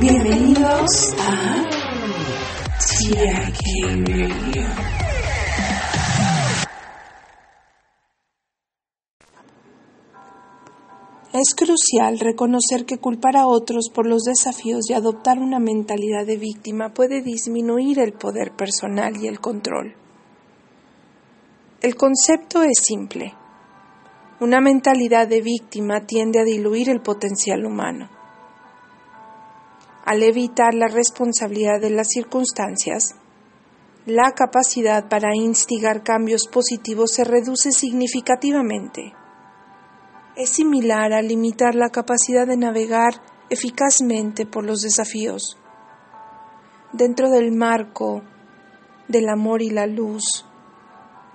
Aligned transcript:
Bienvenidos 0.00 1.14
a 1.18 1.64
Radio. 3.14 3.46
Es 11.32 11.54
crucial 11.56 12.18
reconocer 12.18 12.84
que 12.84 12.98
culpar 12.98 13.36
a 13.36 13.46
otros 13.46 13.88
por 13.94 14.06
los 14.06 14.24
desafíos 14.24 14.90
y 14.90 14.92
adoptar 14.92 15.38
una 15.38 15.58
mentalidad 15.58 16.26
de 16.26 16.36
víctima 16.36 16.92
puede 16.92 17.22
disminuir 17.22 17.98
el 17.98 18.12
poder 18.12 18.52
personal 18.52 19.16
y 19.16 19.28
el 19.28 19.40
control. 19.40 19.94
El 21.80 21.96
concepto 21.96 22.62
es 22.62 22.78
simple. 22.82 23.32
Una 24.40 24.60
mentalidad 24.60 25.26
de 25.26 25.40
víctima 25.40 26.06
tiende 26.06 26.40
a 26.40 26.44
diluir 26.44 26.90
el 26.90 27.00
potencial 27.00 27.64
humano. 27.64 28.15
Al 30.06 30.22
evitar 30.22 30.72
la 30.72 30.88
responsabilidad 30.88 31.80
de 31.80 31.90
las 31.90 32.08
circunstancias, 32.08 33.14
la 34.06 34.32
capacidad 34.32 35.08
para 35.10 35.34
instigar 35.34 36.02
cambios 36.02 36.46
positivos 36.50 37.10
se 37.12 37.24
reduce 37.24 37.72
significativamente 37.72 39.12
es 40.36 40.50
similar 40.50 41.14
a 41.14 41.22
limitar 41.22 41.74
la 41.74 41.88
capacidad 41.88 42.46
de 42.46 42.58
navegar 42.58 43.14
eficazmente 43.48 44.44
por 44.44 44.64
los 44.64 44.82
desafíos. 44.82 45.56
Dentro 46.92 47.30
del 47.30 47.52
marco 47.52 48.22
del 49.08 49.28
amor 49.30 49.62
y 49.62 49.70
la 49.70 49.86
luz, 49.86 50.44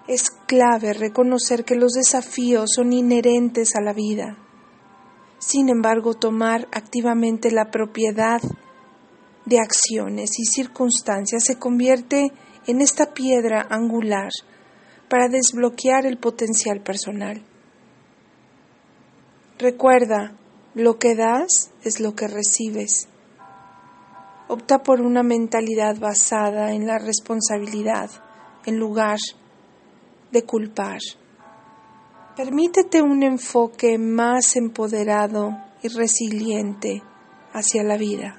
es 0.08 0.30
clave 0.30 0.94
reconocer 0.94 1.66
que 1.66 1.76
los 1.76 1.94
desafíos 1.94 2.72
son 2.76 2.94
inherentes 2.94 3.76
a 3.76 3.82
la 3.82 3.94
vida. 3.94 4.38
Sin 5.42 5.70
embargo, 5.70 6.14
tomar 6.14 6.68
activamente 6.72 7.50
la 7.50 7.72
propiedad 7.72 8.40
de 9.46 9.58
acciones 9.58 10.38
y 10.38 10.46
circunstancias 10.46 11.44
se 11.44 11.58
convierte 11.58 12.32
en 12.68 12.80
esta 12.80 13.12
piedra 13.12 13.66
angular 13.68 14.30
para 15.10 15.30
desbloquear 15.30 16.06
el 16.06 16.20
potencial 16.20 16.82
personal. 16.82 17.44
Recuerda, 19.58 20.38
lo 20.76 21.00
que 21.00 21.16
das 21.16 21.72
es 21.84 22.00
lo 22.00 22.14
que 22.14 22.28
recibes. 22.28 23.08
Opta 24.48 24.84
por 24.84 25.02
una 25.02 25.24
mentalidad 25.24 25.98
basada 25.98 26.72
en 26.72 26.86
la 26.86 27.00
responsabilidad 27.00 28.12
en 28.66 28.78
lugar 28.78 29.18
de 30.32 30.44
culpar. 30.44 31.00
Permítete 32.36 33.02
un 33.02 33.24
enfoque 33.24 33.98
más 33.98 34.56
empoderado 34.56 35.52
y 35.84 35.90
resiliente 35.90 37.04
hacia 37.52 37.84
la 37.84 37.98
vida. 37.98 38.38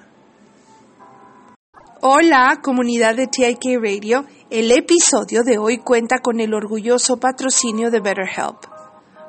Hola, 2.00 2.60
comunidad 2.62 3.16
de 3.16 3.26
TIK 3.26 3.78
Radio. 3.82 4.24
El 4.48 4.72
episodio 4.72 5.42
de 5.42 5.58
hoy 5.58 5.78
cuenta 5.78 6.20
con 6.20 6.40
el 6.40 6.54
orgulloso 6.54 7.18
patrocinio 7.18 7.90
de 7.90 8.00
BetterHelp. 8.00 8.64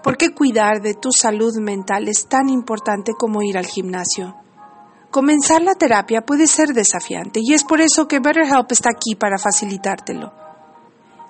¿Por 0.02 0.16
qué 0.16 0.34
cuidar 0.34 0.82
de 0.82 0.94
tu 0.94 1.12
salud 1.12 1.54
mental 1.60 2.08
es 2.08 2.28
tan 2.30 2.48
importante 2.48 3.12
como 3.20 3.44
ir 3.44 3.58
al 3.58 3.66
gimnasio? 3.66 4.38
Comenzar 5.12 5.62
la 5.62 5.76
terapia 5.76 6.22
puede 6.22 6.48
ser 6.48 6.70
desafiante 6.70 7.42
y 7.44 7.54
es 7.54 7.66
por 7.66 7.82
eso 7.82 8.08
que 8.08 8.20
BetterHelp 8.20 8.72
está 8.72 8.92
aquí 8.92 9.16
para 9.16 9.38
facilitártelo. 9.38 10.43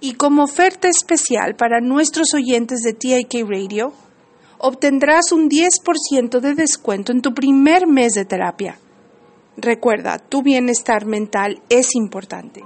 y 0.00 0.14
como 0.14 0.44
oferta 0.44 0.88
especial 0.88 1.56
para 1.56 1.80
nuestros 1.80 2.34
oyentes 2.34 2.80
de 2.80 2.92
TIK 2.92 3.48
Radio, 3.48 3.92
obtendrás 4.58 5.32
un 5.32 5.48
10% 5.48 6.40
de 6.40 6.54
descuento 6.54 7.12
en 7.12 7.22
tu 7.22 7.34
primer 7.34 7.86
mes 7.86 8.14
de 8.14 8.24
terapia. 8.24 8.78
Recuerda, 9.56 10.18
tu 10.18 10.42
bienestar 10.42 11.04
mental 11.04 11.60
es 11.68 11.94
importante. 11.94 12.62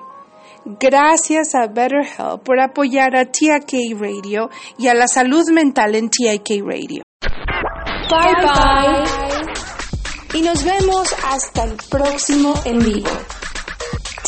Gracias 0.65 1.55
a 1.55 1.67
BetterHelp 1.67 2.43
por 2.45 2.61
apoyar 2.61 3.17
a 3.17 3.25
TIK 3.25 3.99
Radio 3.99 4.49
y 4.79 4.89
a 4.89 4.95
la 4.95 5.09
salud 5.09 5.49
mental 5.51 5.95
en 5.95 6.09
TIK 6.09 6.63
Radio. 6.65 7.03
Bye 8.11 8.35
bye. 8.43 10.39
Y 10.39 10.43
nos 10.43 10.65
vemos 10.65 11.15
hasta 11.27 11.65
el 11.65 11.77
próximo 11.91 12.55
en. 12.65 12.79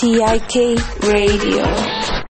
TIK 0.00 0.78
Radio. 1.03 2.13